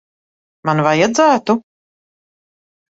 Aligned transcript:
Man 0.69 0.81
vajadzētu? 0.89 1.59